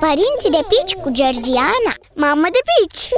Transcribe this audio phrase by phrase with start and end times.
[0.00, 3.08] Părinții de pici cu Georgiana Mamă de pici!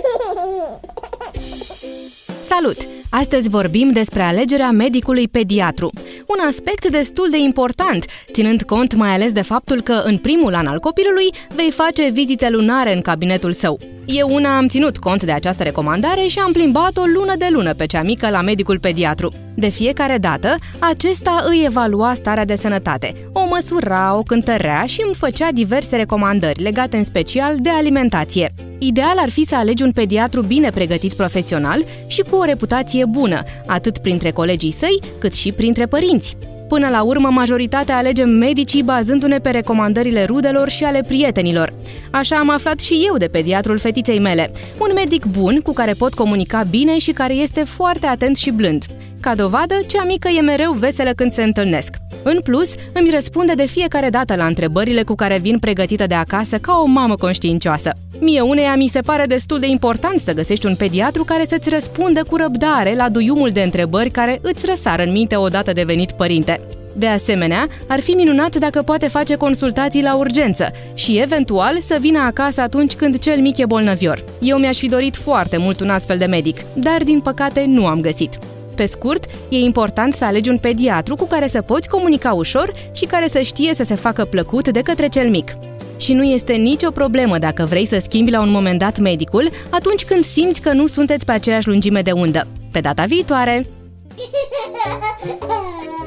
[2.42, 2.76] Salut!
[3.10, 5.90] Astăzi vorbim despre alegerea medicului pediatru.
[6.26, 10.66] Un aspect destul de important, ținând cont mai ales de faptul că în primul an
[10.66, 13.78] al copilului vei face vizite lunare în cabinetul său.
[14.12, 17.86] Eu una am ținut cont de această recomandare și am plimbat-o lună de lună pe
[17.86, 19.32] cea mică la medicul pediatru.
[19.54, 25.14] De fiecare dată, acesta îi evalua starea de sănătate, o măsura, o cântărea și îmi
[25.14, 28.54] făcea diverse recomandări legate în special de alimentație.
[28.78, 33.42] Ideal ar fi să alegi un pediatru bine pregătit profesional și cu o reputație bună,
[33.66, 36.36] atât printre colegii săi, cât și printre părinți.
[36.70, 41.72] Până la urmă, majoritatea alegem medicii bazându-ne pe recomandările rudelor și ale prietenilor.
[42.10, 46.14] Așa am aflat și eu de pediatrul fetiței mele, un medic bun cu care pot
[46.14, 48.84] comunica bine și care este foarte atent și blând.
[49.20, 51.94] Ca dovadă, cea mică e mereu veselă când se întâlnesc.
[52.22, 56.58] În plus, îmi răspunde de fiecare dată la întrebările cu care vin pregătită de acasă
[56.58, 57.92] ca o mamă conștiincioasă.
[58.20, 62.24] Mie uneia mi se pare destul de important să găsești un pediatru care să-ți răspundă
[62.24, 66.60] cu răbdare la duiumul de întrebări care îți răsar în minte odată devenit părinte.
[66.92, 72.18] De asemenea, ar fi minunat dacă poate face consultații la urgență și, eventual, să vină
[72.18, 74.24] acasă atunci când cel mic e bolnăvior.
[74.40, 78.00] Eu mi-aș fi dorit foarte mult un astfel de medic, dar, din păcate, nu am
[78.00, 78.38] găsit.
[78.80, 83.04] Pe scurt, e important să alegi un pediatru cu care să poți comunica ușor și
[83.04, 85.56] care să știe să se facă plăcut de către cel mic.
[85.96, 90.04] Și nu este nicio problemă dacă vrei să schimbi la un moment dat medicul atunci
[90.04, 92.46] când simți că nu sunteți pe aceeași lungime de undă.
[92.72, 93.66] Pe data viitoare!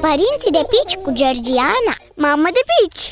[0.00, 3.10] Părinții de pici cu Georgiana Mamă de pici!